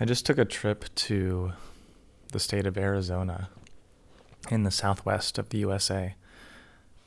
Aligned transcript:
I 0.00 0.04
just 0.04 0.24
took 0.24 0.38
a 0.38 0.44
trip 0.44 0.84
to 0.94 1.52
the 2.30 2.38
state 2.38 2.66
of 2.66 2.78
Arizona 2.78 3.48
in 4.48 4.62
the 4.62 4.70
southwest 4.70 5.38
of 5.38 5.48
the 5.48 5.58
USA. 5.58 6.14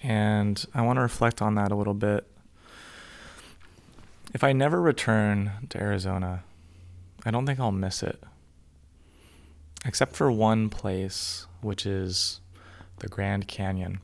And 0.03 0.65
I 0.73 0.81
want 0.81 0.97
to 0.97 1.01
reflect 1.01 1.41
on 1.41 1.55
that 1.55 1.71
a 1.71 1.75
little 1.75 1.93
bit. 1.93 2.27
If 4.33 4.43
I 4.43 4.51
never 4.51 4.81
return 4.81 5.51
to 5.69 5.81
Arizona, 5.81 6.43
I 7.25 7.31
don't 7.31 7.45
think 7.45 7.61
I'll 7.61 7.71
miss 7.71 8.03
it. 8.03 8.21
Except 9.85 10.13
for 10.13 10.29
one 10.29 10.69
place, 10.69 11.47
which 11.61 11.85
is 11.85 12.41
the 12.99 13.07
Grand 13.07 13.47
Canyon. 13.47 14.01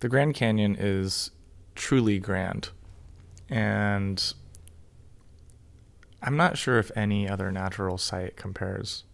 The 0.00 0.08
Grand 0.08 0.34
Canyon 0.34 0.76
is 0.78 1.30
truly 1.74 2.18
grand. 2.18 2.70
And 3.50 4.32
I'm 6.22 6.36
not 6.36 6.58
sure 6.58 6.78
if 6.78 6.90
any 6.96 7.28
other 7.28 7.52
natural 7.52 7.98
site 7.98 8.36
compares. 8.36 9.04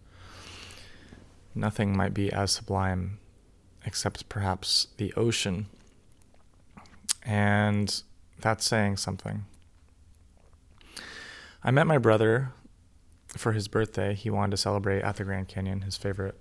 Nothing 1.53 1.95
might 1.95 2.13
be 2.13 2.31
as 2.31 2.51
sublime 2.51 3.19
except 3.85 4.27
perhaps 4.27 4.87
the 4.97 5.13
ocean. 5.13 5.67
And 7.23 8.01
that's 8.39 8.65
saying 8.65 8.97
something. 8.97 9.45
I 11.63 11.71
met 11.71 11.87
my 11.87 11.97
brother 11.97 12.51
for 13.37 13.53
his 13.53 13.67
birthday. 13.67 14.13
He 14.13 14.29
wanted 14.29 14.51
to 14.51 14.57
celebrate 14.57 15.01
at 15.01 15.15
the 15.17 15.23
Grand 15.23 15.47
Canyon, 15.47 15.81
his 15.81 15.97
favorite 15.97 16.39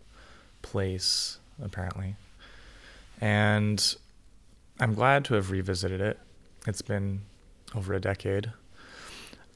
place, 0.63 1.39
apparently. 1.63 2.17
And 3.21 3.97
I'm 4.81 4.95
glad 4.95 5.25
to 5.27 5.35
have 5.35 5.51
revisited 5.51 6.01
it. 6.01 6.19
It's 6.67 6.83
been 6.83 7.23
over 7.75 7.95
a 7.95 8.01
decade. 8.01 8.53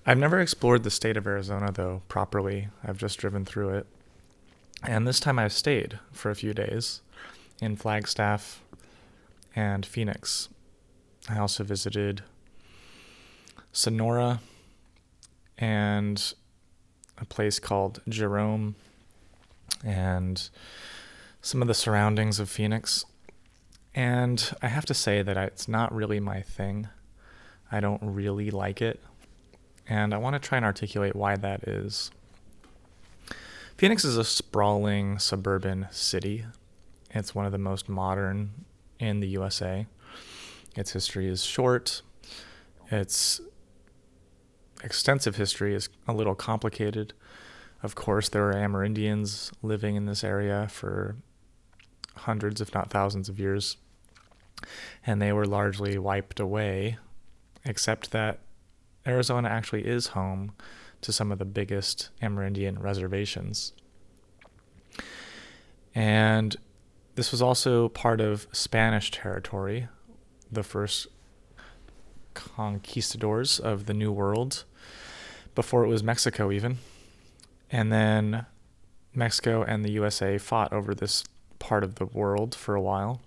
I've 0.06 0.18
never 0.18 0.40
explored 0.40 0.84
the 0.84 0.90
state 0.90 1.16
of 1.16 1.26
Arizona, 1.26 1.70
though, 1.72 2.02
properly. 2.08 2.68
I've 2.82 2.98
just 2.98 3.18
driven 3.18 3.44
through 3.44 3.70
it. 3.70 3.86
And 4.82 5.06
this 5.06 5.20
time 5.20 5.38
I've 5.38 5.52
stayed 5.52 5.98
for 6.12 6.30
a 6.30 6.34
few 6.34 6.54
days 6.54 7.02
in 7.60 7.76
Flagstaff 7.76 8.62
and 9.54 9.84
Phoenix. 9.84 10.48
I 11.28 11.38
also 11.38 11.64
visited 11.64 12.22
Sedona 13.72 14.40
and 15.58 16.34
a 17.18 17.24
place 17.24 17.58
called 17.58 18.00
Jerome 18.08 18.76
and 19.84 20.48
some 21.42 21.60
of 21.60 21.68
the 21.68 21.74
surroundings 21.74 22.40
of 22.40 22.48
Phoenix. 22.48 23.04
And 23.94 24.52
I 24.62 24.68
have 24.68 24.86
to 24.86 24.94
say 24.94 25.22
that 25.22 25.36
it's 25.36 25.68
not 25.68 25.92
really 25.92 26.20
my 26.20 26.40
thing. 26.40 26.88
I 27.70 27.80
don't 27.80 28.02
really 28.02 28.50
like 28.50 28.80
it. 28.80 29.00
And 29.88 30.12
I 30.12 30.18
want 30.18 30.34
to 30.34 30.38
try 30.38 30.56
and 30.58 30.64
articulate 30.64 31.16
why 31.16 31.36
that 31.36 31.66
is. 31.66 32.10
Phoenix 33.76 34.04
is 34.04 34.16
a 34.16 34.24
sprawling 34.24 35.18
suburban 35.18 35.86
city. 35.90 36.44
It's 37.10 37.34
one 37.34 37.46
of 37.46 37.52
the 37.52 37.58
most 37.58 37.88
modern 37.88 38.50
in 38.98 39.20
the 39.20 39.28
USA. 39.28 39.86
Its 40.76 40.92
history 40.92 41.28
is 41.28 41.44
short. 41.44 42.02
Its 42.90 43.40
extensive 44.82 45.36
history 45.36 45.74
is 45.74 45.88
a 46.06 46.12
little 46.12 46.34
complicated. 46.34 47.14
Of 47.82 47.94
course, 47.94 48.28
there 48.28 48.42
were 48.42 48.54
Amerindians 48.54 49.52
living 49.62 49.96
in 49.96 50.06
this 50.06 50.24
area 50.24 50.66
for 50.68 51.16
hundreds, 52.16 52.60
if 52.60 52.74
not 52.74 52.90
thousands, 52.90 53.28
of 53.28 53.38
years, 53.38 53.76
and 55.06 55.22
they 55.22 55.32
were 55.32 55.46
largely 55.46 55.96
wiped 55.98 56.40
away, 56.40 56.98
except 57.64 58.10
that 58.10 58.40
Arizona 59.08 59.48
actually 59.48 59.86
is 59.86 60.08
home 60.08 60.52
to 61.00 61.12
some 61.12 61.32
of 61.32 61.38
the 61.38 61.44
biggest 61.44 62.10
Amerindian 62.20 62.80
reservations. 62.80 63.72
And 65.94 66.56
this 67.14 67.32
was 67.32 67.42
also 67.42 67.88
part 67.88 68.20
of 68.20 68.46
Spanish 68.52 69.10
territory, 69.10 69.88
the 70.52 70.62
first 70.62 71.08
conquistadors 72.34 73.58
of 73.58 73.86
the 73.86 73.94
New 73.94 74.12
World, 74.12 74.64
before 75.54 75.84
it 75.84 75.88
was 75.88 76.02
Mexico, 76.02 76.52
even. 76.52 76.78
And 77.70 77.92
then 77.92 78.46
Mexico 79.14 79.62
and 79.62 79.84
the 79.84 79.90
USA 79.92 80.38
fought 80.38 80.72
over 80.72 80.94
this 80.94 81.24
part 81.58 81.82
of 81.82 81.96
the 81.96 82.06
world 82.06 82.54
for 82.54 82.74
a 82.74 82.80
while. 82.80 83.20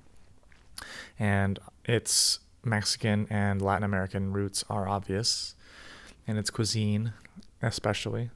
And 1.19 1.59
its 1.85 2.39
Mexican 2.63 3.27
and 3.29 3.61
Latin 3.61 3.83
American 3.83 4.33
roots 4.33 4.63
are 4.69 4.87
obvious, 4.87 5.55
and 6.27 6.37
its 6.37 6.49
cuisine 6.49 7.13
especially, 7.61 8.29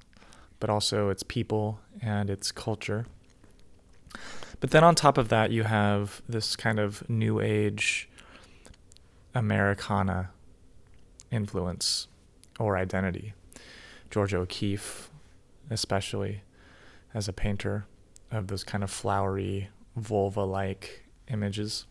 but 0.59 0.69
also 0.69 1.09
its 1.09 1.23
people 1.23 1.79
and 2.01 2.29
its 2.29 2.51
culture. 2.51 3.05
But 4.59 4.71
then 4.71 4.83
on 4.83 4.95
top 4.95 5.17
of 5.17 5.29
that, 5.29 5.51
you 5.51 5.63
have 5.63 6.21
this 6.27 6.55
kind 6.55 6.79
of 6.79 7.07
new 7.09 7.39
age 7.39 8.09
Americana 9.33 10.31
influence 11.31 12.07
or 12.59 12.77
identity. 12.77 13.33
Georgia 14.09 14.37
O'Keeffe, 14.37 15.09
especially 15.69 16.41
as 17.13 17.27
a 17.27 17.33
painter 17.33 17.85
of 18.31 18.47
those 18.47 18.63
kind 18.63 18.83
of 18.83 18.89
flowery, 18.89 19.69
vulva 19.95 20.41
like 20.41 21.03
images. 21.29 21.85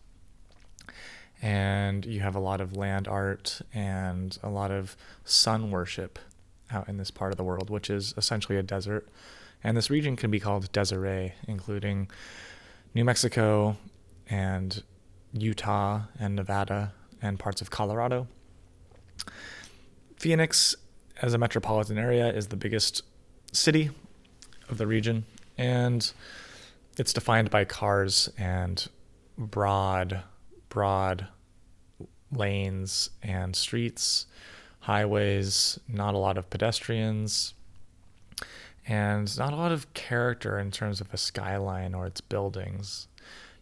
And 1.45 2.07
you 2.07 2.21
have 2.21 2.33
a 2.33 2.39
lot 2.39 2.59
of 2.59 2.75
land 2.75 3.07
art 3.07 3.61
and 3.71 4.35
a 4.41 4.49
lot 4.49 4.71
of 4.71 4.97
sun 5.25 5.69
worship 5.69 6.17
out 6.71 6.89
in 6.89 6.97
this 6.97 7.11
part 7.11 7.31
of 7.31 7.37
the 7.37 7.43
world, 7.43 7.69
which 7.69 7.87
is 7.87 8.15
essentially 8.17 8.57
a 8.57 8.63
desert. 8.63 9.07
And 9.63 9.77
this 9.77 9.91
region 9.91 10.15
can 10.15 10.31
be 10.31 10.39
called 10.39 10.71
Deseret, 10.71 11.33
including 11.47 12.09
New 12.95 13.05
Mexico 13.05 13.77
and 14.27 14.81
Utah 15.33 16.05
and 16.19 16.35
Nevada 16.35 16.93
and 17.21 17.37
parts 17.37 17.61
of 17.61 17.69
Colorado. 17.69 18.27
Phoenix, 20.17 20.75
as 21.21 21.35
a 21.35 21.37
metropolitan 21.37 21.99
area, 21.99 22.27
is 22.27 22.47
the 22.47 22.55
biggest 22.55 23.03
city 23.51 23.91
of 24.67 24.79
the 24.79 24.87
region, 24.87 25.25
and 25.59 26.11
it's 26.97 27.13
defined 27.13 27.51
by 27.51 27.65
cars 27.65 28.31
and 28.35 28.87
broad, 29.37 30.23
broad 30.69 31.27
lanes 32.35 33.09
and 33.23 33.55
streets 33.55 34.27
highways, 34.85 35.79
not 35.87 36.13
a 36.13 36.17
lot 36.17 36.37
of 36.37 36.47
pedestrians, 36.51 37.55
and 38.87 39.35
not 39.35 39.51
a 39.51 39.55
lot 39.55 39.71
of 39.71 39.91
character 39.95 40.59
in 40.59 40.69
terms 40.69 41.01
of 41.01 41.11
a 41.11 41.17
skyline 41.17 41.95
or 41.95 42.05
its 42.05 42.21
buildings. 42.21 43.07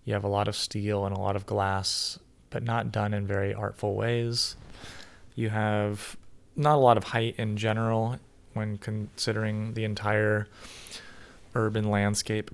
You 0.03 0.15
have 0.15 0.25
a 0.25 0.29
lot 0.29 0.49
of 0.49 0.55
steel 0.57 1.05
and 1.05 1.15
a 1.15 1.19
lot 1.19 1.37
of 1.37 1.45
glass, 1.45 2.19
but 2.49 2.61
not 2.61 2.91
done 2.91 3.13
in 3.13 3.25
very 3.25 3.53
artful 3.53 3.95
ways. 3.95 4.57
You 5.33 5.49
have 5.49 6.17
not 6.57 6.75
a 6.75 6.81
lot 6.81 6.97
of 6.97 7.05
height 7.05 7.35
in 7.37 7.55
general 7.55 8.19
when 8.53 8.77
considering 8.77 9.75
the 9.75 9.85
entire 9.85 10.49
urban 11.55 11.89
landscape. 11.89 12.51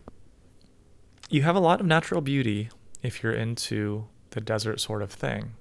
You 1.27 1.41
have 1.41 1.55
a 1.55 1.59
lot 1.59 1.79
of 1.79 1.87
natural 1.87 2.21
beauty 2.21 2.69
if 3.01 3.23
you're 3.23 3.33
into 3.33 4.05
the 4.29 4.41
desert 4.41 4.79
sort 4.79 5.01
of 5.01 5.11
thing 5.11 5.53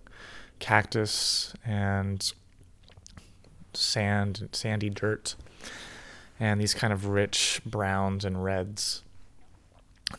cactus 0.58 1.54
and 1.64 2.32
sand, 3.74 4.48
sandy 4.52 4.90
dirt, 4.90 5.34
and 6.40 6.60
these 6.60 6.74
kind 6.74 6.92
of 6.92 7.06
rich 7.06 7.60
browns 7.64 8.24
and 8.24 8.42
reds. 8.42 9.02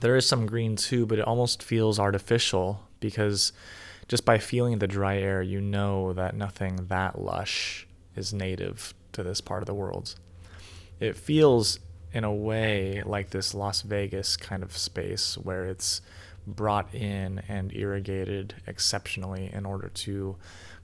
There 0.02 0.16
is 0.16 0.28
some 0.28 0.46
green 0.46 0.76
too, 0.76 1.06
but 1.06 1.20
it 1.20 1.26
almost 1.26 1.64
feels 1.64 2.00
artificial 2.00 2.88
because 3.00 3.52
just 4.08 4.26
by 4.26 4.38
feeling 4.38 4.80
the 4.80 4.88
dry 4.88 5.18
air, 5.18 5.42
you 5.42 5.62
know 5.62 6.14
that 6.14 6.36
nothing 6.36 6.88
that 6.88 7.22
lush 7.22 7.88
is 8.16 8.34
native 8.34 8.94
to 9.14 9.24
this 9.24 9.42
part 9.42 9.62
of 9.62 9.68
the 9.68 9.74
world. 9.74 10.16
It 11.00 11.16
feels, 11.16 11.80
in 12.12 12.24
a 12.24 12.34
way, 12.34 13.02
like 13.06 13.30
this 13.30 13.54
Las 13.54 13.82
Vegas 13.82 14.36
kind 14.36 14.64
of 14.64 14.76
space 14.76 15.38
where 15.38 15.66
it's 15.66 16.02
brought 16.56 16.94
in 16.94 17.40
and 17.48 17.74
irrigated 17.74 18.56
exceptionally 18.68 19.50
in 19.54 19.66
order 19.66 19.90
to 19.90 20.36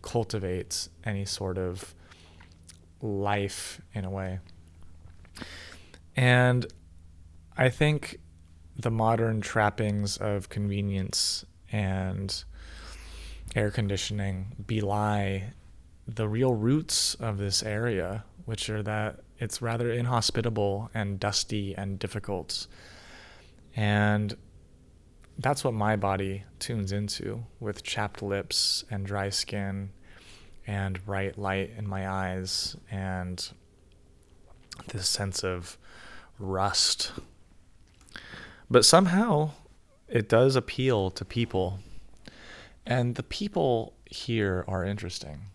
cultivate 0.02 0.88
any 1.04 1.26
sort 1.26 1.58
of 1.58 1.94
life 3.02 3.82
in 3.94 4.06
a 4.06 4.10
way. 4.10 4.40
And 6.16 6.66
I 7.58 7.70
think 7.70 8.20
the 8.78 8.92
modern 8.92 9.42
trappings 9.42 10.18
of 10.18 10.50
convenience 10.50 11.46
and 11.72 12.44
air 13.56 13.72
conditioning 13.72 14.56
belie 14.66 15.54
the 16.08 16.28
real 16.28 16.54
roots 16.54 17.16
of 17.16 17.38
this 17.38 17.64
area, 17.64 18.24
which 18.46 18.70
are 18.70 18.84
that 18.84 19.22
it's 19.40 19.62
rather 19.62 19.92
inhospitable 19.92 20.90
and 20.94 21.20
dusty 21.20 21.76
and 21.76 22.00
difficult. 22.00 22.68
And 23.76 24.36
that's 25.38 25.64
what 25.64 25.74
my 25.74 25.96
body 25.96 26.44
tunes 26.60 26.92
into 26.92 27.46
with 27.60 27.84
chapped 27.84 28.22
lips 28.22 28.86
and 28.90 29.06
dry 29.06 29.30
skin 29.30 29.92
and 30.68 31.06
bright 31.06 31.38
light 31.38 31.72
in 31.78 31.88
my 31.88 32.10
eyes 32.10 32.76
and 32.90 33.52
this 34.88 35.08
sense 35.08 35.44
of 35.44 35.78
rust. 36.40 37.12
But 38.70 38.86
somehow 38.86 39.52
it 40.08 40.30
does 40.30 40.56
appeal 40.56 41.12
to 41.12 41.26
people. 41.26 41.80
And 42.86 43.16
the 43.16 43.24
people 43.24 43.94
here 44.06 44.64
are 44.68 44.86
interesting. 44.86 45.48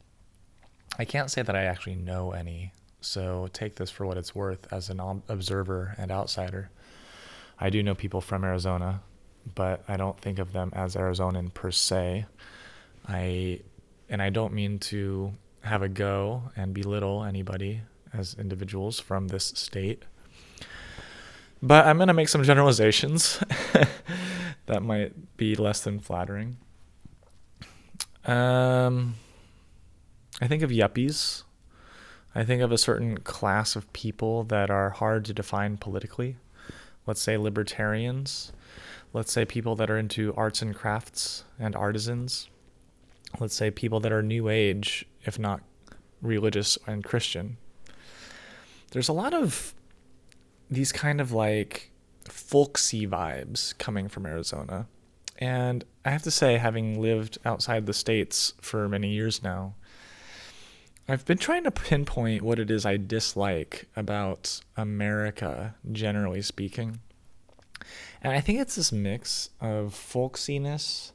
I 0.98 1.04
can't 1.04 1.30
say 1.30 1.42
that 1.42 1.56
I 1.56 1.64
actually 1.64 1.94
know 1.94 2.32
any, 2.32 2.72
so 3.00 3.48
take 3.52 3.76
this 3.76 3.90
for 3.90 4.04
what 4.04 4.18
it's 4.18 4.34
worth 4.34 4.70
as 4.72 4.90
an 4.90 5.00
observer 5.28 5.94
and 5.96 6.10
outsider. 6.10 6.70
I 7.58 7.70
do 7.70 7.82
know 7.82 7.94
people 7.94 8.20
from 8.20 8.44
Arizona, 8.44 9.02
but 9.54 9.82
I 9.88 9.96
don't 9.96 10.18
think 10.20 10.38
of 10.38 10.52
them 10.52 10.70
as 10.74 10.96
Arizonan 10.96 11.52
per 11.52 11.70
se. 11.70 12.26
I 13.08 13.60
and 14.08 14.20
I 14.20 14.30
don't 14.30 14.52
mean 14.52 14.78
to 14.80 15.32
have 15.62 15.82
a 15.82 15.88
go 15.88 16.42
and 16.56 16.74
belittle 16.74 17.24
anybody 17.24 17.82
as 18.12 18.34
individuals 18.34 18.98
from 18.98 19.28
this 19.28 19.46
state. 19.46 20.04
But 21.62 21.86
I'm 21.86 21.98
going 21.98 22.08
to 22.08 22.14
make 22.14 22.28
some 22.28 22.42
generalizations 22.42 23.42
that 24.66 24.82
might 24.82 25.36
be 25.36 25.54
less 25.54 25.82
than 25.82 26.00
flattering. 26.00 26.56
Um, 28.24 29.16
I 30.40 30.46
think 30.46 30.62
of 30.62 30.70
yuppies. 30.70 31.42
I 32.34 32.44
think 32.44 32.62
of 32.62 32.72
a 32.72 32.78
certain 32.78 33.18
class 33.18 33.76
of 33.76 33.92
people 33.92 34.44
that 34.44 34.70
are 34.70 34.90
hard 34.90 35.24
to 35.26 35.34
define 35.34 35.76
politically. 35.76 36.36
Let's 37.06 37.20
say 37.20 37.36
libertarians. 37.36 38.52
Let's 39.12 39.32
say 39.32 39.44
people 39.44 39.74
that 39.76 39.90
are 39.90 39.98
into 39.98 40.32
arts 40.36 40.62
and 40.62 40.74
crafts 40.74 41.44
and 41.58 41.74
artisans. 41.74 42.48
Let's 43.38 43.54
say 43.54 43.70
people 43.70 44.00
that 44.00 44.12
are 44.12 44.22
new 44.22 44.48
age, 44.48 45.06
if 45.24 45.38
not 45.38 45.62
religious 46.22 46.78
and 46.86 47.04
Christian. 47.04 47.56
There's 48.92 49.08
a 49.08 49.12
lot 49.12 49.34
of 49.34 49.74
these 50.70 50.92
kind 50.92 51.20
of 51.20 51.32
like 51.32 51.90
folksy 52.28 53.06
vibes 53.06 53.76
coming 53.78 54.08
from 54.08 54.26
Arizona. 54.26 54.86
And 55.38 55.84
I 56.04 56.10
have 56.10 56.22
to 56.22 56.30
say, 56.30 56.58
having 56.58 57.00
lived 57.00 57.38
outside 57.44 57.86
the 57.86 57.94
States 57.94 58.54
for 58.60 58.88
many 58.88 59.12
years 59.12 59.42
now, 59.42 59.74
I've 61.08 61.24
been 61.24 61.38
trying 61.38 61.64
to 61.64 61.70
pinpoint 61.70 62.42
what 62.42 62.58
it 62.58 62.70
is 62.70 62.86
I 62.86 62.96
dislike 62.98 63.88
about 63.96 64.60
America, 64.76 65.74
generally 65.90 66.42
speaking. 66.42 67.00
And 68.22 68.32
I 68.32 68.40
think 68.40 68.60
it's 68.60 68.76
this 68.76 68.92
mix 68.92 69.50
of 69.60 69.94
folksiness 69.94 71.12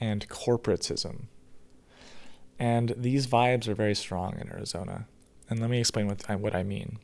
and 0.00 0.28
corporatism. 0.28 1.26
And 2.58 2.94
these 2.96 3.26
vibes 3.26 3.68
are 3.68 3.74
very 3.74 3.94
strong 3.94 4.38
in 4.38 4.48
Arizona. 4.48 5.06
And 5.48 5.60
let 5.60 5.70
me 5.70 5.78
explain 5.78 6.06
what 6.06 6.28
I, 6.28 6.36
what 6.36 6.54
I 6.54 6.62
mean. 6.62 6.98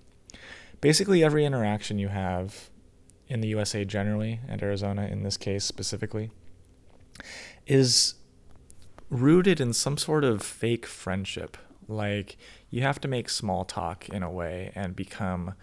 Basically, 0.80 1.22
every 1.22 1.44
interaction 1.44 1.98
you 1.98 2.08
have 2.08 2.70
in 3.28 3.40
the 3.40 3.48
USA 3.48 3.84
generally, 3.84 4.40
and 4.48 4.62
Arizona 4.62 5.06
in 5.06 5.22
this 5.22 5.36
case 5.36 5.64
specifically, 5.64 6.30
is 7.66 8.14
rooted 9.10 9.60
in 9.60 9.72
some 9.72 9.96
sort 9.96 10.24
of 10.24 10.42
fake 10.42 10.86
friendship. 10.86 11.56
Like, 11.86 12.36
you 12.70 12.82
have 12.82 13.00
to 13.02 13.08
make 13.08 13.28
small 13.28 13.64
talk 13.64 14.08
in 14.08 14.22
a 14.22 14.30
way 14.30 14.72
and 14.74 14.96
become 14.96 15.54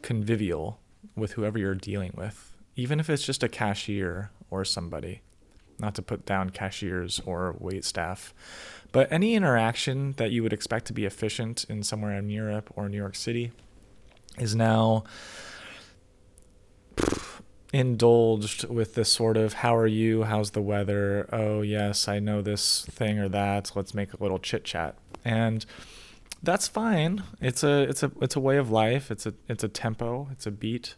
convivial 0.00 0.80
with 1.16 1.32
whoever 1.32 1.58
you're 1.58 1.74
dealing 1.74 2.12
with, 2.16 2.51
even 2.76 3.00
if 3.00 3.10
it's 3.10 3.24
just 3.24 3.42
a 3.42 3.48
cashier 3.48 4.30
or 4.50 4.64
somebody. 4.64 5.22
Not 5.78 5.94
to 5.96 6.02
put 6.02 6.24
down 6.24 6.50
cashiers 6.50 7.20
or 7.26 7.56
wait 7.58 7.84
staff, 7.84 8.32
but 8.92 9.10
any 9.10 9.34
interaction 9.34 10.12
that 10.12 10.30
you 10.30 10.42
would 10.42 10.52
expect 10.52 10.86
to 10.86 10.92
be 10.92 11.06
efficient 11.06 11.64
in 11.64 11.82
somewhere 11.82 12.16
in 12.16 12.30
Europe 12.30 12.70
or 12.76 12.88
New 12.88 12.98
York 12.98 13.16
City 13.16 13.50
is 14.38 14.54
now 14.54 15.04
indulged 17.72 18.68
with 18.68 18.94
this 18.94 19.10
sort 19.10 19.36
of 19.36 19.54
how 19.54 19.74
are 19.74 19.86
you? 19.86 20.24
How's 20.24 20.50
the 20.50 20.60
weather? 20.60 21.28
Oh 21.32 21.62
yes 21.62 22.06
i 22.06 22.18
know 22.18 22.42
this 22.42 22.84
thing 22.84 23.18
or 23.18 23.28
that. 23.30 23.72
Let's 23.74 23.94
make 23.94 24.12
a 24.12 24.22
little 24.22 24.38
chit 24.38 24.64
chat. 24.64 24.96
And 25.24 25.64
that's 26.42 26.68
fine. 26.68 27.22
It's 27.40 27.64
a 27.64 27.82
it's 27.82 28.02
a 28.02 28.12
it's 28.20 28.36
a 28.36 28.40
way 28.40 28.56
of 28.58 28.70
life. 28.70 29.10
It's 29.10 29.26
a 29.26 29.34
it's 29.48 29.64
a 29.64 29.68
tempo. 29.68 30.28
It's 30.32 30.46
a 30.46 30.50
beat 30.50 30.96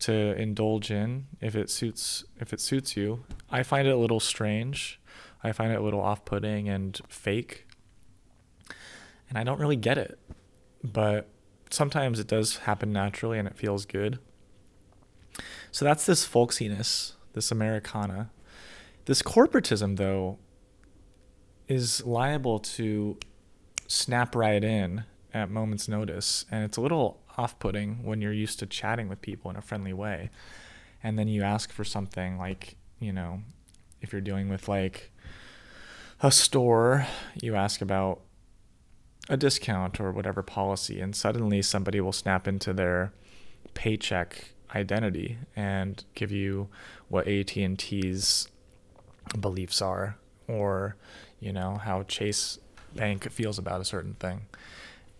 to 0.00 0.12
indulge 0.40 0.90
in 0.90 1.26
if 1.40 1.56
it 1.56 1.70
suits 1.70 2.24
if 2.40 2.52
it 2.52 2.60
suits 2.60 2.96
you. 2.96 3.24
I 3.50 3.62
find 3.62 3.86
it 3.88 3.92
a 3.92 3.96
little 3.96 4.20
strange. 4.20 5.00
I 5.42 5.52
find 5.52 5.72
it 5.72 5.76
a 5.78 5.82
little 5.82 6.00
off-putting 6.00 6.68
and 6.68 7.00
fake. 7.08 7.66
And 9.28 9.38
i 9.38 9.44
don't 9.44 9.60
really 9.60 9.76
get 9.76 9.98
it. 9.98 10.18
But 10.82 11.28
sometimes 11.70 12.18
it 12.18 12.26
does 12.26 12.58
happen 12.58 12.92
naturally 12.92 13.38
and 13.38 13.46
it 13.46 13.56
feels 13.56 13.84
good. 13.86 14.18
So 15.70 15.84
that's 15.84 16.06
this 16.06 16.26
folksiness, 16.26 17.12
this 17.34 17.50
Americana. 17.50 18.30
This 19.04 19.22
corporatism, 19.22 19.96
though, 19.96 20.38
is 21.68 22.04
liable 22.04 22.58
to 22.58 23.18
snap 23.86 24.34
right 24.34 24.62
in 24.62 25.04
at 25.32 25.50
moment's 25.50 25.88
notice. 25.88 26.44
And 26.50 26.64
it's 26.64 26.76
a 26.76 26.80
little 26.80 27.20
off 27.38 27.58
putting 27.58 28.02
when 28.02 28.20
you're 28.20 28.32
used 28.32 28.58
to 28.58 28.66
chatting 28.66 29.08
with 29.08 29.22
people 29.22 29.50
in 29.50 29.56
a 29.56 29.62
friendly 29.62 29.92
way. 29.92 30.28
And 31.02 31.18
then 31.18 31.28
you 31.28 31.42
ask 31.42 31.72
for 31.72 31.84
something 31.84 32.36
like, 32.36 32.76
you 32.98 33.12
know, 33.12 33.40
if 34.02 34.12
you're 34.12 34.20
dealing 34.20 34.48
with 34.48 34.68
like 34.68 35.12
a 36.20 36.32
store, 36.32 37.06
you 37.40 37.54
ask 37.54 37.80
about 37.80 38.20
a 39.28 39.36
discount 39.36 40.00
or 40.00 40.10
whatever 40.10 40.42
policy, 40.42 41.00
and 41.00 41.14
suddenly 41.14 41.62
somebody 41.62 42.00
will 42.00 42.12
snap 42.12 42.48
into 42.48 42.72
their 42.72 43.12
paycheck 43.74 44.52
identity 44.74 45.38
and 45.54 46.04
give 46.14 46.32
you 46.32 46.68
what 47.08 47.28
AT&T's 47.28 48.48
beliefs 49.40 49.80
are 49.80 50.16
or 50.46 50.96
you 51.40 51.52
know 51.52 51.76
how 51.76 52.02
Chase 52.02 52.58
Bank 52.94 53.30
feels 53.30 53.58
about 53.58 53.80
a 53.80 53.84
certain 53.84 54.14
thing. 54.14 54.46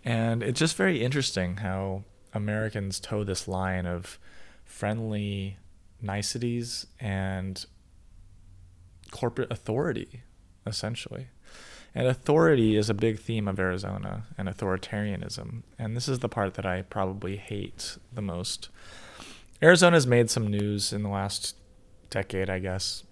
And 0.04 0.42
it's 0.42 0.58
just 0.58 0.76
very 0.76 1.02
interesting 1.02 1.58
how 1.58 2.04
Americans 2.34 3.00
toe 3.00 3.24
this 3.24 3.48
line 3.48 3.86
of 3.86 4.18
friendly 4.64 5.56
niceties 6.00 6.86
and 7.00 7.64
corporate 9.10 9.50
authority 9.50 10.22
essentially. 10.66 11.28
And 11.94 12.06
authority 12.06 12.76
is 12.76 12.90
a 12.90 12.94
big 12.94 13.18
theme 13.18 13.48
of 13.48 13.58
Arizona 13.58 14.24
and 14.36 14.48
authoritarianism. 14.48 15.62
And 15.78 15.96
this 15.96 16.06
is 16.06 16.18
the 16.18 16.28
part 16.28 16.54
that 16.54 16.66
I 16.66 16.82
probably 16.82 17.36
hate 17.36 17.96
the 18.12 18.22
most 18.22 18.68
Arizona's 19.60 20.06
made 20.06 20.30
some 20.30 20.46
news 20.46 20.92
in 20.92 21.02
the 21.02 21.08
last 21.08 21.56
decade, 22.10 22.48
I 22.48 22.60
guess, 22.60 23.02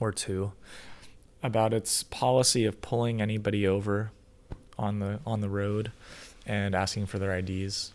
or 0.00 0.10
two, 0.10 0.52
about 1.42 1.74
its 1.74 2.02
policy 2.02 2.64
of 2.64 2.80
pulling 2.80 3.20
anybody 3.20 3.66
over 3.66 4.10
on 4.78 5.00
the 5.00 5.20
on 5.26 5.42
the 5.42 5.50
road 5.50 5.92
and 6.46 6.74
asking 6.74 7.06
for 7.06 7.18
their 7.18 7.36
IDs. 7.36 7.92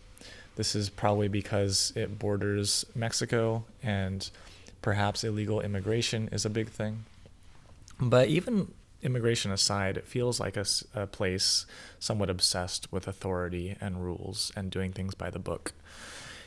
This 0.56 0.74
is 0.74 0.90
probably 0.90 1.28
because 1.28 1.92
it 1.96 2.18
borders 2.18 2.84
Mexico 2.94 3.64
and 3.82 4.28
perhaps 4.82 5.24
illegal 5.24 5.60
immigration 5.60 6.28
is 6.32 6.44
a 6.44 6.50
big 6.50 6.68
thing. 6.68 7.04
But 8.00 8.28
even 8.28 8.72
immigration 9.02 9.50
aside, 9.50 9.96
it 9.96 10.06
feels 10.06 10.38
like 10.40 10.56
a, 10.56 10.66
a 10.94 11.06
place 11.06 11.66
somewhat 11.98 12.30
obsessed 12.30 12.92
with 12.92 13.08
authority 13.08 13.76
and 13.80 14.04
rules 14.04 14.52
and 14.54 14.70
doing 14.70 14.92
things 14.92 15.14
by 15.14 15.30
the 15.30 15.38
book 15.38 15.72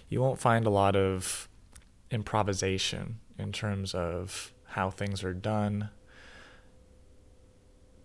you 0.09 0.21
won't 0.21 0.39
find 0.39 0.65
a 0.65 0.69
lot 0.69 0.95
of 0.95 1.47
improvisation 2.11 3.19
in 3.37 3.51
terms 3.51 3.93
of 3.93 4.53
how 4.69 4.89
things 4.89 5.23
are 5.23 5.33
done. 5.33 5.89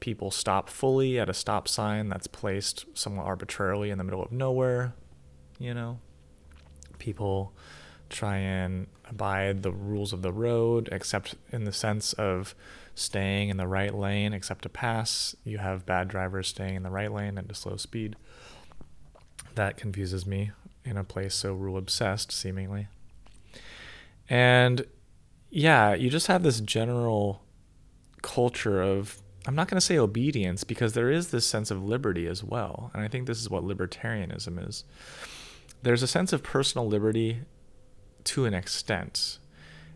People 0.01 0.31
stop 0.31 0.71
fully 0.71 1.19
at 1.19 1.29
a 1.29 1.35
stop 1.35 1.69
sign 1.69 2.09
that's 2.09 2.27
placed 2.27 2.87
somewhat 2.95 3.27
arbitrarily 3.27 3.91
in 3.91 3.99
the 3.99 4.05
middle 4.05 4.23
of 4.23 4.33
nowhere, 4.33 4.95
you 5.61 5.73
know. 5.73 6.01
People 6.99 7.53
try 8.09 8.39
and 8.39 8.89
abide 9.09 9.63
the 9.63 9.71
rules 9.71 10.13
of 10.13 10.23
the 10.23 10.33
road, 10.33 10.89
except 10.91 11.37
in 11.53 11.65
the 11.65 11.73
sense 11.73 12.13
of 12.15 12.55
staying 12.95 13.49
in 13.49 13.57
the 13.57 13.69
right 13.69 13.95
lane, 13.95 14.33
except 14.33 14.63
to 14.63 14.69
pass. 14.69 15.37
You 15.45 15.59
have 15.59 15.87
bad 15.87 16.09
drivers 16.09 16.49
staying 16.49 16.75
in 16.75 16.83
the 16.83 16.91
right 16.91 17.13
lane 17.13 17.39
at 17.39 17.51
a 17.51 17.55
slow 17.55 17.77
speed. 17.77 18.17
That 19.55 19.77
confuses 19.77 20.27
me 20.27 20.51
in 20.85 20.97
a 20.97 21.05
place 21.05 21.35
so 21.35 21.55
rule 21.55 21.77
obsessed, 21.77 22.33
seemingly. 22.33 22.89
And 24.29 24.87
yeah, 25.51 25.95
you 25.95 26.11
just 26.11 26.29
have 26.29 26.43
this 26.43 26.61
general 26.61 27.43
culture 28.23 28.81
of, 28.81 29.21
I'm 29.47 29.55
not 29.55 29.69
going 29.69 29.77
to 29.77 29.85
say 29.85 29.99
obedience 29.99 30.65
because 30.65 30.93
there 30.93 31.11
is 31.11 31.31
this 31.31 31.47
sense 31.47 31.71
of 31.71 31.83
liberty 31.83 32.27
as 32.27 32.45
well. 32.45 32.91
And 32.95 33.03
I 33.03 33.09
think 33.09 33.27
this 33.27 33.41
is 33.41 33.51
what 33.51 33.65
libertarianism 33.65 34.69
is. 34.69 34.85
There's 35.83 36.03
a 36.03 36.09
sense 36.09 36.33
of 36.33 36.43
personal 36.43 36.87
liberty 36.87 37.41
to 38.25 38.45
an 38.45 38.55
extent. 38.55 39.39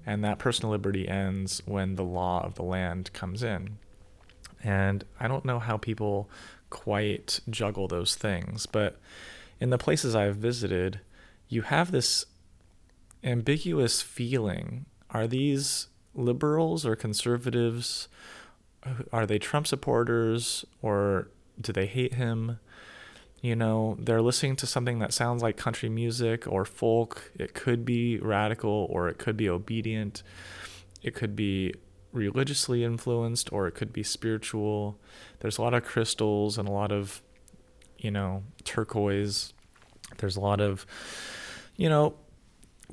And 0.06 0.22
that 0.22 0.38
personal 0.38 0.70
liberty 0.70 1.08
ends 1.08 1.62
when 1.64 1.96
the 1.96 2.04
law 2.04 2.44
of 2.44 2.54
the 2.54 2.62
land 2.62 3.12
comes 3.12 3.42
in. 3.42 3.78
And 4.62 5.04
I 5.20 5.28
don't 5.28 5.44
know 5.44 5.58
how 5.58 5.76
people 5.76 6.28
quite 6.70 7.40
juggle 7.48 7.88
those 7.88 8.14
things, 8.14 8.66
but 8.66 8.98
in 9.60 9.70
the 9.70 9.78
places 9.78 10.14
I've 10.14 10.36
visited, 10.36 11.00
you 11.48 11.62
have 11.62 11.90
this 11.90 12.26
ambiguous 13.22 14.02
feeling. 14.02 14.86
Are 15.10 15.26
these 15.26 15.88
liberals 16.14 16.84
or 16.84 16.96
conservatives? 16.96 18.08
Are 19.12 19.26
they 19.26 19.38
Trump 19.38 19.66
supporters 19.66 20.64
or 20.82 21.28
do 21.60 21.72
they 21.72 21.86
hate 21.86 22.14
him? 22.14 22.58
You 23.44 23.54
know, 23.54 23.98
they're 24.00 24.22
listening 24.22 24.56
to 24.56 24.66
something 24.66 25.00
that 25.00 25.12
sounds 25.12 25.42
like 25.42 25.58
country 25.58 25.90
music 25.90 26.46
or 26.48 26.64
folk. 26.64 27.30
It 27.38 27.52
could 27.52 27.84
be 27.84 28.16
radical 28.16 28.86
or 28.88 29.06
it 29.08 29.18
could 29.18 29.36
be 29.36 29.50
obedient. 29.50 30.22
It 31.02 31.14
could 31.14 31.36
be 31.36 31.74
religiously 32.10 32.84
influenced 32.84 33.52
or 33.52 33.66
it 33.66 33.72
could 33.72 33.92
be 33.92 34.02
spiritual. 34.02 34.98
There's 35.40 35.58
a 35.58 35.60
lot 35.60 35.74
of 35.74 35.84
crystals 35.84 36.56
and 36.56 36.66
a 36.66 36.72
lot 36.72 36.90
of, 36.90 37.20
you 37.98 38.10
know, 38.10 38.44
turquoise. 38.64 39.52
There's 40.16 40.36
a 40.36 40.40
lot 40.40 40.62
of, 40.62 40.86
you 41.76 41.90
know, 41.90 42.14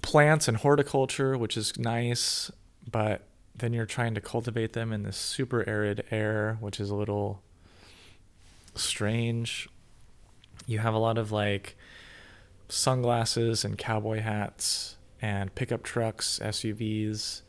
plants 0.01 0.49
and 0.49 0.57
horticulture, 0.57 1.37
which 1.37 1.55
is 1.55 1.79
nice, 1.79 2.51
but 2.91 3.21
then 3.55 3.71
you're 3.71 3.85
trying 3.85 4.15
to 4.15 4.21
cultivate 4.21 4.73
them 4.73 4.91
in 4.91 5.03
this 5.03 5.15
super 5.15 5.63
arid 5.65 6.03
air, 6.11 6.57
which 6.59 6.81
is 6.81 6.89
a 6.89 6.95
little 6.95 7.41
strange. 8.75 9.69
You 10.65 10.79
have 10.79 10.93
a 10.93 10.99
lot 10.99 11.17
of 11.17 11.31
like 11.31 11.75
sunglasses 12.69 13.65
and 13.65 13.77
cowboy 13.77 14.21
hats 14.21 14.95
and 15.21 15.53
pickup 15.55 15.83
trucks, 15.83 16.39
SUVs. 16.41 17.41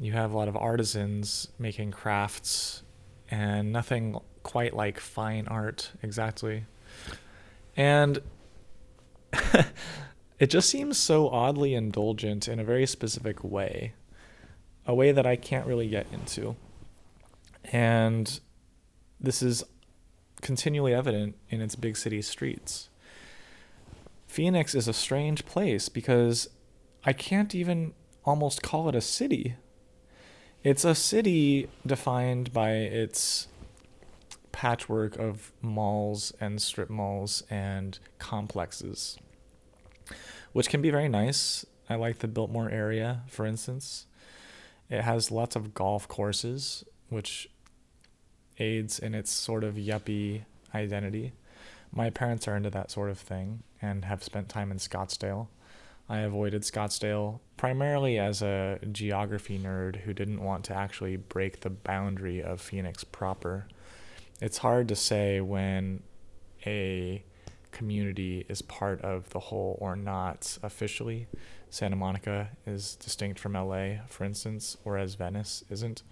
You 0.00 0.12
have 0.12 0.32
a 0.32 0.36
lot 0.36 0.48
of 0.48 0.56
artisans 0.56 1.48
making 1.58 1.92
crafts 1.92 2.82
and 3.30 3.72
nothing 3.72 4.18
quite 4.42 4.74
like 4.74 5.00
fine 5.00 5.48
art 5.48 5.92
exactly. 6.02 6.64
And 7.76 8.20
it 10.38 10.46
just 10.46 10.68
seems 10.68 10.98
so 10.98 11.28
oddly 11.28 11.74
indulgent 11.74 12.46
in 12.48 12.60
a 12.60 12.64
very 12.64 12.86
specific 12.86 13.42
way, 13.42 13.94
a 14.86 14.94
way 14.94 15.12
that 15.12 15.26
I 15.26 15.36
can't 15.36 15.66
really 15.66 15.88
get 15.88 16.06
into. 16.12 16.56
And 17.72 18.40
this 19.20 19.42
is 19.42 19.64
continually 20.44 20.94
evident 20.94 21.34
in 21.50 21.60
its 21.60 21.74
big 21.74 21.96
city 21.96 22.22
streets. 22.22 22.88
Phoenix 24.28 24.74
is 24.76 24.86
a 24.86 24.92
strange 24.92 25.44
place 25.44 25.88
because 25.88 26.48
I 27.04 27.12
can't 27.12 27.52
even 27.54 27.94
almost 28.24 28.62
call 28.62 28.88
it 28.88 28.94
a 28.94 29.00
city. 29.00 29.56
It's 30.62 30.84
a 30.84 30.94
city 30.94 31.68
defined 31.84 32.52
by 32.52 32.70
its 32.70 33.48
patchwork 34.52 35.16
of 35.18 35.52
malls 35.60 36.32
and 36.40 36.62
strip 36.62 36.88
malls 36.88 37.42
and 37.50 37.98
complexes 38.20 39.18
which 40.54 40.68
can 40.68 40.80
be 40.80 40.90
very 40.90 41.08
nice. 41.08 41.66
I 41.90 41.96
like 41.96 42.20
the 42.20 42.28
Biltmore 42.28 42.70
area, 42.70 43.22
for 43.28 43.44
instance. 43.44 44.06
It 44.88 45.02
has 45.02 45.30
lots 45.30 45.56
of 45.56 45.74
golf 45.74 46.08
courses, 46.08 46.84
which 47.08 47.48
aids 48.58 48.98
in 48.98 49.14
its 49.14 49.30
sort 49.30 49.64
of 49.64 49.74
yuppie 49.74 50.44
identity. 50.74 51.32
My 51.92 52.10
parents 52.10 52.48
are 52.48 52.56
into 52.56 52.70
that 52.70 52.90
sort 52.90 53.10
of 53.10 53.18
thing 53.18 53.62
and 53.80 54.04
have 54.04 54.22
spent 54.24 54.48
time 54.48 54.70
in 54.70 54.78
Scottsdale. 54.78 55.48
I 56.08 56.18
avoided 56.18 56.62
Scottsdale 56.62 57.40
primarily 57.56 58.18
as 58.18 58.42
a 58.42 58.78
geography 58.92 59.58
nerd 59.58 59.96
who 59.96 60.12
didn't 60.12 60.42
want 60.42 60.64
to 60.64 60.74
actually 60.74 61.16
break 61.16 61.60
the 61.60 61.70
boundary 61.70 62.42
of 62.42 62.60
Phoenix 62.60 63.04
proper. 63.04 63.66
It's 64.40 64.58
hard 64.58 64.88
to 64.88 64.96
say 64.96 65.40
when 65.40 66.02
a 66.66 67.24
community 67.70 68.44
is 68.48 68.62
part 68.62 69.00
of 69.02 69.30
the 69.30 69.40
whole 69.40 69.78
or 69.80 69.96
not 69.96 70.58
officially. 70.62 71.26
Santa 71.70 71.96
Monica 71.96 72.50
is 72.66 72.96
distinct 72.96 73.38
from 73.40 73.54
LA, 73.54 74.04
for 74.08 74.24
instance, 74.24 74.76
whereas 74.84 75.14
Venice 75.14 75.64
isn't. 75.70 76.02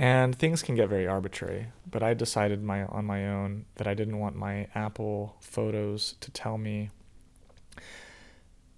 And 0.00 0.34
things 0.34 0.62
can 0.62 0.76
get 0.76 0.88
very 0.88 1.06
arbitrary, 1.06 1.66
but 1.86 2.02
I 2.02 2.14
decided 2.14 2.62
my 2.62 2.84
on 2.84 3.04
my 3.04 3.28
own 3.28 3.66
that 3.74 3.86
I 3.86 3.92
didn't 3.92 4.18
want 4.18 4.34
my 4.34 4.66
Apple 4.74 5.36
photos 5.40 6.14
to 6.20 6.30
tell 6.30 6.56
me 6.56 6.88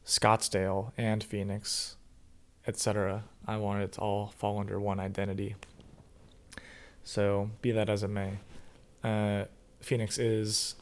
Scottsdale 0.05 0.91
and 0.99 1.23
Phoenix, 1.23 1.95
etc. 2.67 3.23
I 3.47 3.57
wanted 3.59 3.85
it 3.85 3.93
to 3.93 4.01
all 4.01 4.35
fall 4.37 4.59
under 4.59 4.81
one 4.81 4.99
identity. 4.99 5.55
So, 7.05 7.51
be 7.61 7.71
that 7.71 7.89
as 7.89 8.03
it 8.03 8.09
may, 8.09 8.39
uh, 9.05 9.45
Phoenix 9.81 10.19
is 10.19 10.75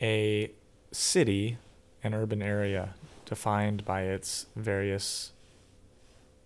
a 0.00 0.52
city, 0.92 1.58
an 2.04 2.14
urban 2.14 2.42
area 2.42 2.94
defined 3.24 3.84
by 3.84 4.02
its 4.02 4.46
various 4.54 5.32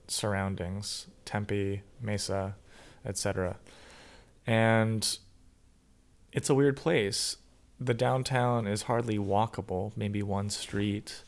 surroundings, 0.07 1.09
Tempe, 1.27 1.83
Mesa, 2.01 2.55
etc. 3.05 3.57
And 4.47 5.19
it's 6.33 6.51
a 6.51 6.55
weird 6.55 6.77
place. 6.77 7.37
The 7.81 7.95
downtown 7.95 8.67
is 8.67 8.83
hardly 8.83 9.19
walkable, 9.19 9.93
maybe 9.97 10.23
one 10.23 10.51
street. 10.51 11.23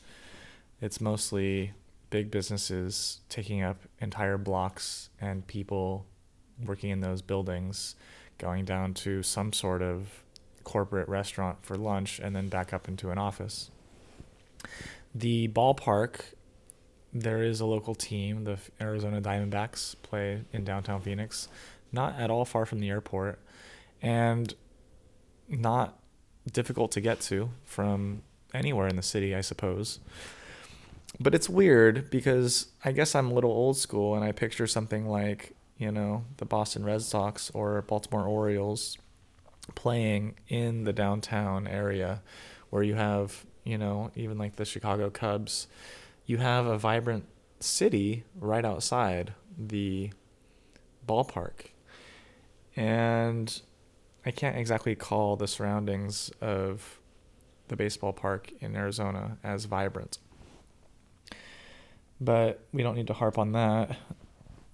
It's 0.81 1.01
mostly 1.01 1.73
big 2.11 2.31
businesses 2.31 3.21
taking 3.29 3.63
up 3.63 3.77
entire 4.01 4.37
blocks 4.37 5.11
and 5.21 5.47
people 5.47 6.07
working 6.65 6.91
in 6.91 7.01
those 7.01 7.23
buildings 7.23 7.95
going 8.39 8.65
down 8.65 8.95
to 8.95 9.23
some 9.23 9.53
sort 9.53 9.83
of 9.83 10.23
corporate 10.65 11.09
restaurant 11.09 11.59
for 11.63 11.77
lunch 11.77 12.19
and 12.19 12.35
then 12.35 12.49
back 12.49 12.73
up 12.73 12.89
into 12.89 13.11
an 13.11 13.19
office. 13.19 13.71
The 15.15 15.49
ballpark, 15.49 16.21
there 17.13 17.43
is 17.43 17.61
a 17.61 17.67
local 17.67 17.95
team. 17.95 18.45
The 18.45 18.59
Arizona 18.81 19.21
Diamondbacks 19.21 19.97
play 20.03 20.43
in 20.53 20.65
downtown 20.65 21.01
Phoenix, 21.01 21.49
not 21.93 22.19
at 22.19 22.31
all 22.31 22.45
far 22.45 22.67
from 22.67 22.81
the 22.81 22.89
airport, 22.89 23.39
and 24.01 24.55
not 25.49 25.99
difficult 26.51 26.93
to 26.93 27.01
get 27.01 27.21
to 27.21 27.51
from 27.65 28.23
anywhere 28.55 28.87
in 28.87 28.97
the 28.97 29.03
city, 29.03 29.35
I 29.35 29.41
suppose. 29.41 30.01
But 31.19 31.35
it's 31.35 31.49
weird 31.49 32.11
because 32.11 32.69
I 32.85 32.93
guess 32.93 33.15
I'm 33.15 33.31
a 33.31 33.35
little 33.35 33.51
old 33.51 33.77
school 33.77 34.15
and 34.15 34.25
I 34.25 34.33
picture 34.33 34.67
something 34.67 35.07
like, 35.07 35.55
you 35.77 35.91
know, 35.91 36.25
the 36.37 36.45
Boston 36.45 36.85
Red 36.85 37.03
Sox 37.03 37.51
or 37.51 37.83
Baltimore 37.83 38.27
Orioles 38.27 38.97
playing 39.75 40.35
in 40.49 40.85
the 40.85 40.93
downtown 40.93 41.67
area 41.67 42.23
where 42.71 42.83
you 42.83 42.95
have, 42.95 43.45
you 43.65 43.77
know, 43.77 44.11
even 44.15 44.39
like 44.39 44.57
the 44.57 44.65
Chicago 44.65 45.11
Cubs, 45.11 45.67
you 46.27 46.39
have 46.39 46.67
a 46.67 46.79
vibrant 46.79 47.25
city 47.61 48.25
right 48.39 48.65
outside 48.65 49.35
the 49.59 50.11
ballpark. 51.07 51.71
And 52.77 53.61
I 54.25 54.31
can't 54.31 54.57
exactly 54.57 54.95
call 54.95 55.37
the 55.37 55.49
surroundings 55.49 56.31
of 56.41 57.01
the 57.69 57.77
baseball 57.77 58.13
park 58.13 58.53
in 58.61 58.77
Arizona 58.77 59.39
as 59.43 59.65
vibrant. 59.65 60.19
But 62.21 62.67
we 62.73 62.83
don't 62.83 62.97
need 62.97 63.07
to 63.07 63.15
harp 63.15 63.39
on 63.39 63.53
that. 63.53 63.97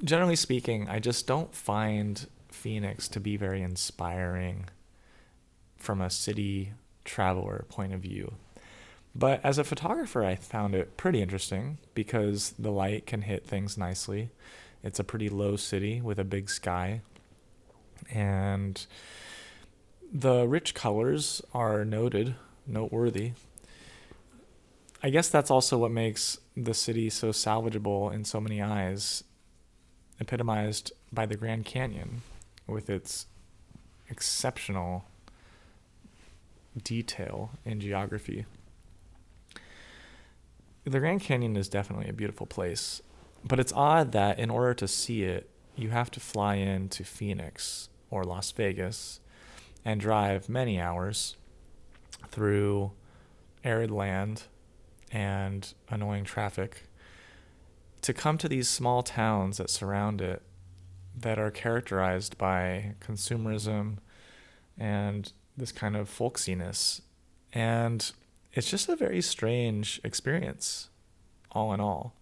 Generally 0.02 0.36
speaking, 0.36 0.88
I 0.88 0.98
just 0.98 1.26
don't 1.26 1.54
find 1.54 2.26
Phoenix 2.50 3.08
to 3.08 3.20
be 3.20 3.36
very 3.36 3.62
inspiring 3.62 4.68
from 5.76 6.00
a 6.00 6.10
city 6.10 6.72
traveler 7.04 7.64
point 7.68 7.94
of 7.94 8.00
view. 8.00 8.34
But 9.18 9.40
as 9.42 9.56
a 9.56 9.64
photographer, 9.64 10.22
I 10.22 10.34
found 10.34 10.74
it 10.74 10.98
pretty 10.98 11.22
interesting 11.22 11.78
because 11.94 12.54
the 12.58 12.70
light 12.70 13.06
can 13.06 13.22
hit 13.22 13.46
things 13.46 13.78
nicely. 13.78 14.28
It's 14.82 15.00
a 15.00 15.04
pretty 15.04 15.30
low 15.30 15.56
city 15.56 16.02
with 16.02 16.18
a 16.18 16.24
big 16.24 16.50
sky. 16.50 17.00
And 18.12 18.84
the 20.12 20.46
rich 20.46 20.74
colors 20.74 21.40
are 21.54 21.82
noted, 21.82 22.34
noteworthy. 22.66 23.32
I 25.02 25.08
guess 25.08 25.30
that's 25.30 25.50
also 25.50 25.78
what 25.78 25.92
makes 25.92 26.38
the 26.54 26.74
city 26.74 27.08
so 27.08 27.30
salvageable 27.30 28.12
in 28.12 28.24
so 28.26 28.38
many 28.38 28.60
eyes, 28.60 29.24
epitomized 30.20 30.92
by 31.10 31.24
the 31.24 31.36
Grand 31.36 31.64
Canyon 31.64 32.20
with 32.66 32.90
its 32.90 33.26
exceptional 34.10 35.06
detail 36.84 37.52
in 37.64 37.80
geography. 37.80 38.44
The 40.86 41.00
Grand 41.00 41.20
Canyon 41.20 41.56
is 41.56 41.68
definitely 41.68 42.08
a 42.08 42.12
beautiful 42.12 42.46
place, 42.46 43.02
but 43.42 43.58
it's 43.58 43.72
odd 43.72 44.12
that 44.12 44.38
in 44.38 44.50
order 44.50 44.72
to 44.74 44.86
see 44.86 45.24
it, 45.24 45.50
you 45.74 45.90
have 45.90 46.12
to 46.12 46.20
fly 46.20 46.54
into 46.54 47.02
Phoenix 47.02 47.88
or 48.08 48.22
Las 48.22 48.52
Vegas 48.52 49.18
and 49.84 50.00
drive 50.00 50.48
many 50.48 50.80
hours 50.80 51.34
through 52.28 52.92
arid 53.64 53.90
land 53.90 54.44
and 55.10 55.74
annoying 55.88 56.22
traffic 56.22 56.84
to 58.02 58.14
come 58.14 58.38
to 58.38 58.48
these 58.48 58.68
small 58.68 59.02
towns 59.02 59.56
that 59.56 59.70
surround 59.70 60.20
it 60.20 60.40
that 61.18 61.36
are 61.36 61.50
characterized 61.50 62.38
by 62.38 62.94
consumerism 63.00 63.96
and 64.78 65.32
this 65.56 65.72
kind 65.72 65.96
of 65.96 66.08
folksiness. 66.08 67.00
And 67.52 68.12
it's 68.56 68.70
just 68.70 68.88
a 68.88 68.96
very 68.96 69.20
strange 69.20 70.00
experience, 70.02 70.88
all 71.52 71.74
in 71.74 71.80
all. 71.80 72.14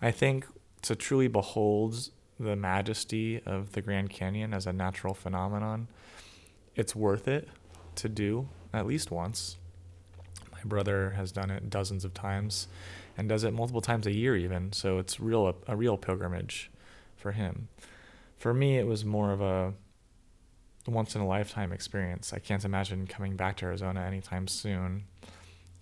I 0.00 0.10
think 0.10 0.46
to 0.80 0.96
truly 0.96 1.28
behold 1.28 2.08
the 2.40 2.56
majesty 2.56 3.42
of 3.44 3.72
the 3.72 3.82
Grand 3.82 4.08
Canyon 4.08 4.54
as 4.54 4.66
a 4.66 4.72
natural 4.72 5.12
phenomenon, 5.12 5.88
it's 6.74 6.96
worth 6.96 7.28
it 7.28 7.48
to 7.96 8.08
do 8.08 8.48
at 8.72 8.86
least 8.86 9.10
once. 9.10 9.58
My 10.50 10.60
brother 10.64 11.10
has 11.10 11.30
done 11.30 11.50
it 11.50 11.68
dozens 11.68 12.06
of 12.06 12.14
times 12.14 12.66
and 13.18 13.28
does 13.28 13.44
it 13.44 13.52
multiple 13.52 13.82
times 13.82 14.06
a 14.06 14.12
year 14.12 14.34
even, 14.34 14.72
so 14.72 14.96
it's 14.96 15.20
real 15.20 15.54
a 15.68 15.76
real 15.76 15.98
pilgrimage 15.98 16.70
for 17.14 17.32
him. 17.32 17.68
For 18.38 18.54
me 18.54 18.78
it 18.78 18.86
was 18.86 19.04
more 19.04 19.32
of 19.32 19.42
a 19.42 19.74
once 20.86 21.14
in 21.14 21.20
a 21.20 21.26
lifetime 21.26 21.72
experience. 21.72 22.32
I 22.32 22.38
can't 22.38 22.64
imagine 22.64 23.06
coming 23.06 23.36
back 23.36 23.58
to 23.58 23.66
Arizona 23.66 24.00
anytime 24.00 24.48
soon. 24.48 25.04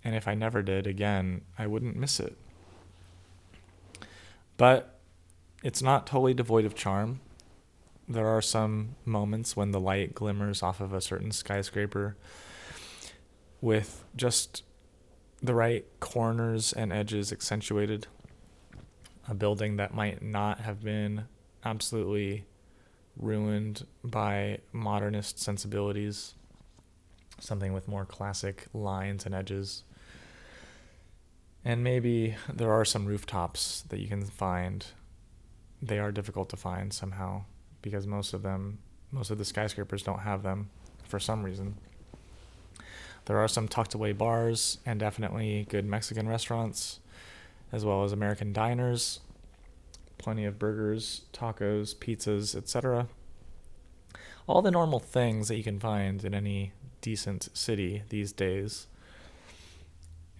And 0.02 0.14
if 0.14 0.26
I 0.26 0.35
never 0.35 0.62
did 0.62 0.87
again, 0.87 1.42
I 1.59 1.66
wouldn't 1.66 1.97
miss 1.97 2.21
it. 2.21 2.37
But 4.57 4.99
it's 5.62 5.83
not 5.83 6.07
totally 6.07 6.35
devoid 6.35 6.64
of 6.64 6.75
charm. 6.75 7.21
There 8.09 8.28
are 8.28 8.42
some 8.42 8.97
moments 9.04 9.57
when 9.57 9.71
the 9.71 9.80
light 9.80 10.14
glimmers 10.14 10.62
off 10.62 10.80
of 10.80 10.92
a 10.92 11.00
certain 11.00 11.33
skyscraper 11.33 12.16
with 13.61 14.04
just 14.16 14.62
the 15.42 15.54
right 15.54 15.85
corners 16.00 16.73
and 16.73 16.92
edges 16.92 17.33
accentuated. 17.33 18.07
A 19.28 19.35
building 19.35 19.76
that 19.76 19.95
might 19.95 20.23
not 20.23 20.61
have 20.61 20.83
been 20.83 21.26
absolutely 21.64 22.45
ruined 23.16 23.87
by 24.02 24.59
modernist 24.73 25.38
sensibilities, 25.38 26.35
something 27.38 27.73
with 27.73 27.87
more 27.87 28.04
classic 28.04 28.66
lines 28.73 29.26
and 29.26 29.35
edges. 29.35 29.85
And 31.64 31.85
maybe 31.85 32.37
there 32.52 32.73
are 32.73 32.85
some 32.85 33.07
rooftops 33.07 33.83
that 33.88 34.00
you 34.00 34.09
can 34.09 34.25
find. 34.25 34.87
They 35.83 35.99
are 35.99 36.12
difficult 36.12 36.49
to 36.50 36.57
find 36.57 36.93
somehow 36.93 37.45
because 37.83 38.07
most 38.07 38.33
of 38.33 38.43
them, 38.43 38.79
most 39.11 39.31
of 39.31 39.38
the 39.38 39.45
skyscrapers 39.45 40.02
don't 40.02 40.21
have 40.21 40.43
them 40.43 40.71
for 41.05 41.19
some 41.19 41.43
reason. 41.43 41.76
There 43.26 43.38
are 43.38 43.49
some 43.49 43.69
tucked 43.69 43.95
away 43.95 44.12
bars 44.12 44.79
and 44.87 44.99
definitely 44.99 45.67
good 45.69 45.85
Mexican 45.85 46.29
restaurants, 46.29 47.00
as 47.73 47.85
well 47.85 48.05
as 48.05 48.12
American 48.12 48.52
diners. 48.52 49.21
Plenty 50.19 50.45
of 50.45 50.59
burgers, 50.59 51.23
tacos, 51.33 51.95
pizzas, 51.95 52.55
etc. 52.55 53.09
All 54.47 54.62
the 54.62 54.71
normal 54.71 54.99
things 54.99 55.49
that 55.49 55.57
you 55.57 55.62
can 55.62 55.79
find 55.79 56.25
in 56.25 56.35
any 56.35 56.73
decent 57.00 57.49
city 57.57 58.02
these 58.09 58.33
days 58.33 58.87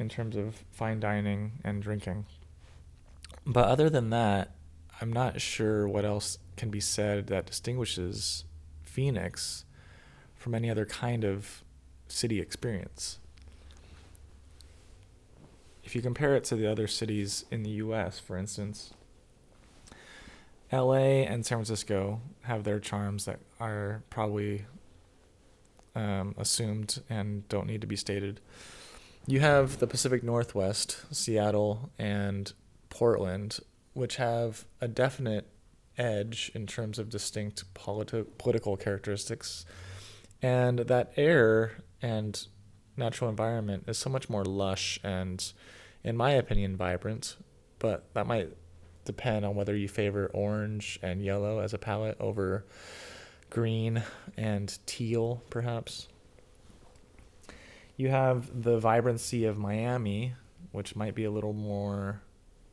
in 0.00 0.09
terms 0.09 0.35
of 0.35 0.64
fine 0.73 0.99
dining 0.99 1.52
and 1.62 1.83
drinking. 1.83 2.25
But 3.47 3.66
other 3.66 3.90
than 3.90 4.11
that, 4.11 4.54
I'm 5.00 5.12
not 5.12 5.40
sure 5.40 5.87
what 5.87 6.04
else 6.04 6.38
can 6.57 6.71
be 6.71 6.80
said 6.80 7.26
that 7.28 7.47
distinguishes 7.47 8.45
Phoenix 8.83 9.64
from 10.35 10.54
any 10.54 10.71
other 10.71 10.87
kind 10.87 11.23
of 11.23 11.62
city 12.09 12.40
experience. 12.40 13.19
If 15.85 15.95
you 15.95 16.02
compare 16.02 16.35
it 16.35 16.45
to 16.45 16.57
the 16.57 16.71
other 16.71 16.87
cities 16.87 17.45
in 17.50 17.62
the 17.62 17.71
US, 17.71 18.19
for 18.19 18.37
instance, 18.37 18.95
LA 20.73 21.25
and 21.26 21.45
San 21.45 21.59
Francisco 21.59 22.21
have 22.42 22.64
their 22.64 22.78
charms 22.78 23.26
that 23.26 23.40
are 23.59 24.02
probably 24.09 24.64
um, 25.95 26.35
assumed 26.38 27.02
and 27.11 27.47
don't 27.49 27.66
need 27.66 27.80
to 27.80 27.87
be 27.87 27.97
stated 27.97 28.40
you 29.31 29.41
have 29.41 29.79
the 29.79 29.87
Pacific 29.87 30.25
Northwest, 30.25 31.05
Seattle 31.15 31.91
and 31.99 32.53
Portland, 32.89 33.61
which 33.93 34.17
have 34.17 34.65
a 34.81 34.89
definite 34.89 35.47
edge 35.97 36.50
in 36.54 36.67
terms 36.67 36.99
of 36.99 37.09
distinct 37.09 37.73
politi- 37.75 38.26
political 38.39 38.76
characteristics. 38.76 39.65
And 40.43 40.81
that 40.81 41.13
air 41.17 41.83
and 42.02 42.45
natural 42.97 43.31
environment 43.31 43.85
is 43.87 43.99
so 43.99 44.11
much 44.11 44.28
more 44.28 44.45
lush 44.45 44.99
and, 45.04 45.52
in 46.02 46.17
my 46.17 46.33
opinion, 46.33 46.76
vibrant. 46.76 47.37
But 47.78 48.13
that 48.15 48.26
might 48.26 48.49
depend 49.04 49.45
on 49.45 49.54
whether 49.54 49.76
you 49.76 49.89
favor 49.89 50.31
orange 50.35 50.99
and 51.02 51.23
yellow 51.23 51.61
as 51.61 51.73
a 51.73 51.78
palette 51.78 52.17
over 52.19 52.65
green 53.49 54.02
and 54.37 54.76
teal, 54.87 55.43
perhaps. 55.50 56.09
You 58.00 58.08
have 58.08 58.63
the 58.63 58.78
vibrancy 58.78 59.45
of 59.45 59.58
Miami, 59.58 60.32
which 60.73 60.97
might 60.97 61.15
be 61.15 61.25
a 61.25 61.30
little 61.30 61.52
more 61.52 62.23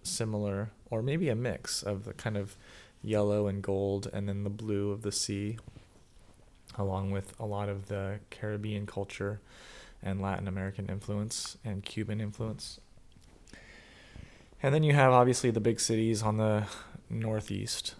similar, 0.01 0.71
or 0.89 1.01
maybe 1.01 1.27
a 1.27 1.35
mix 1.35 1.83
of 1.83 2.05
the 2.05 2.13
kind 2.13 2.37
of 2.37 2.55
yellow 3.03 3.47
and 3.47 3.61
gold 3.61 4.09
and 4.13 4.29
then 4.29 4.45
the 4.45 4.49
blue 4.49 4.89
of 4.89 5.01
the 5.01 5.11
sea, 5.11 5.57
along 6.77 7.11
with 7.11 7.33
a 7.41 7.45
lot 7.45 7.67
of 7.67 7.87
the 7.87 8.21
Caribbean 8.29 8.85
culture 8.85 9.41
and 10.01 10.21
Latin 10.21 10.47
American 10.47 10.87
influence 10.87 11.57
and 11.65 11.83
Cuban 11.83 12.21
influence. 12.21 12.79
And 14.63 14.73
then 14.73 14.83
you 14.83 14.93
have 14.93 15.11
obviously 15.11 15.51
the 15.51 15.59
big 15.59 15.81
cities 15.81 16.23
on 16.23 16.37
the 16.37 16.67
northeast. 17.09 17.95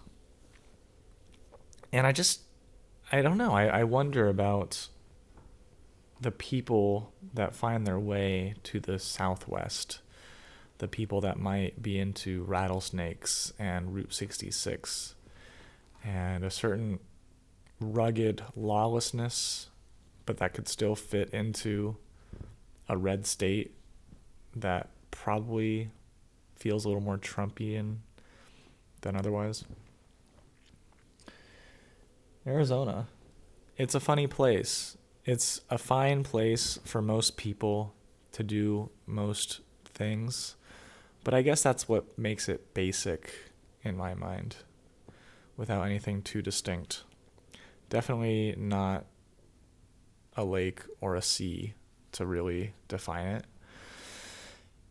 And 1.92 2.06
I 2.06 2.12
just, 2.12 2.40
I 3.12 3.20
don't 3.20 3.36
know, 3.36 3.52
I, 3.52 3.66
I 3.66 3.84
wonder 3.84 4.28
about 4.28 4.88
the 6.20 6.30
people 6.30 7.12
that 7.34 7.54
find 7.54 7.86
their 7.86 7.98
way 7.98 8.54
to 8.64 8.80
the 8.80 8.98
southwest, 8.98 10.00
the 10.78 10.88
people 10.88 11.20
that 11.20 11.38
might 11.38 11.82
be 11.82 11.98
into 11.98 12.42
rattlesnakes 12.44 13.52
and 13.58 13.94
Route 13.94 14.12
66, 14.12 15.14
and 16.04 16.44
a 16.44 16.50
certain 16.50 16.98
rugged 17.80 18.42
lawlessness, 18.56 19.68
but 20.26 20.38
that 20.38 20.54
could 20.54 20.68
still 20.68 20.94
fit 20.94 21.30
into 21.30 21.96
a 22.88 22.96
red 22.96 23.26
state 23.26 23.72
that 24.54 24.88
probably 25.10 25.90
feels 26.56 26.84
a 26.84 26.88
little 26.88 27.02
more 27.02 27.18
Trumpian 27.18 27.98
than 29.02 29.14
otherwise. 29.14 29.64
Arizona. 32.46 33.06
It's 33.76 33.94
a 33.94 34.00
funny 34.00 34.26
place 34.26 34.97
it's 35.28 35.60
a 35.68 35.76
fine 35.76 36.24
place 36.24 36.78
for 36.86 37.02
most 37.02 37.36
people 37.36 37.92
to 38.32 38.42
do 38.42 38.88
most 39.06 39.60
things, 39.84 40.56
but 41.22 41.34
I 41.34 41.42
guess 41.42 41.62
that's 41.62 41.86
what 41.86 42.18
makes 42.18 42.48
it 42.48 42.72
basic 42.72 43.34
in 43.82 43.94
my 43.94 44.14
mind 44.14 44.56
without 45.54 45.82
anything 45.82 46.22
too 46.22 46.40
distinct. 46.40 47.02
Definitely 47.90 48.54
not 48.56 49.04
a 50.34 50.46
lake 50.46 50.80
or 50.98 51.14
a 51.14 51.20
sea 51.20 51.74
to 52.12 52.24
really 52.24 52.72
define 52.88 53.26
it. 53.26 53.44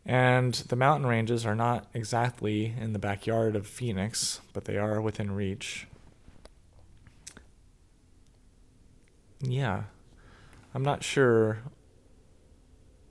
And 0.06 0.54
the 0.54 0.76
mountain 0.76 1.08
ranges 1.08 1.44
are 1.44 1.56
not 1.56 1.88
exactly 1.92 2.76
in 2.80 2.92
the 2.92 3.00
backyard 3.00 3.56
of 3.56 3.66
Phoenix, 3.66 4.40
but 4.52 4.66
they 4.66 4.76
are 4.76 5.00
within 5.00 5.32
reach. 5.32 5.88
Yeah, 9.40 9.84
I'm 10.74 10.82
not 10.82 11.02
sure 11.02 11.58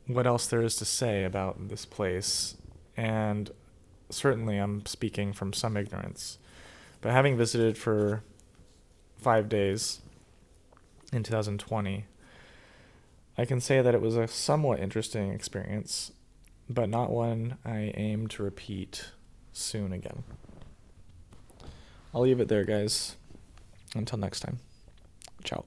what 0.05 0.25
else 0.27 0.47
there 0.47 0.61
is 0.61 0.75
to 0.77 0.85
say 0.85 1.23
about 1.23 1.69
this 1.69 1.85
place, 1.85 2.55
and 2.95 3.51
certainly 4.09 4.57
I'm 4.57 4.85
speaking 4.85 5.33
from 5.33 5.53
some 5.53 5.75
ignorance. 5.75 6.37
But 7.01 7.11
having 7.11 7.37
visited 7.37 7.77
for 7.77 8.23
five 9.17 9.49
days 9.49 9.99
in 11.11 11.23
2020, 11.23 12.05
I 13.37 13.45
can 13.45 13.61
say 13.61 13.81
that 13.81 13.93
it 13.93 14.01
was 14.01 14.15
a 14.15 14.27
somewhat 14.27 14.79
interesting 14.79 15.31
experience, 15.31 16.11
but 16.69 16.89
not 16.89 17.11
one 17.11 17.57
I 17.65 17.91
aim 17.95 18.27
to 18.29 18.43
repeat 18.43 19.11
soon 19.53 19.93
again. 19.93 20.23
I'll 22.13 22.21
leave 22.21 22.39
it 22.39 22.47
there, 22.47 22.63
guys. 22.63 23.15
Until 23.95 24.17
next 24.17 24.39
time. 24.41 24.59
Ciao. 25.43 25.65